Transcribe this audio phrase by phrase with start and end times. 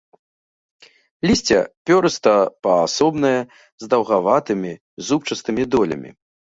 [1.31, 1.59] Лісце
[1.91, 3.37] пёрыста-паасобнае,
[3.85, 4.71] з даўгаватымі
[5.11, 6.09] зубчастымі долямі.